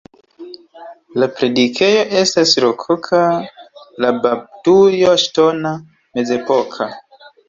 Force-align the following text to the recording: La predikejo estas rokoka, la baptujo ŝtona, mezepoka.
La 1.23 1.25
predikejo 1.33 2.07
estas 2.21 2.53
rokoka, 2.65 3.19
la 4.05 4.09
baptujo 4.23 5.13
ŝtona, 5.25 5.75
mezepoka. 6.21 6.89